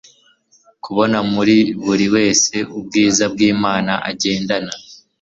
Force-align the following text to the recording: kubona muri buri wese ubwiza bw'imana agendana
kubona 0.83 1.17
muri 1.33 1.55
buri 1.85 2.05
wese 2.15 2.55
ubwiza 2.77 3.23
bw'imana 3.33 3.93
agendana 4.09 4.73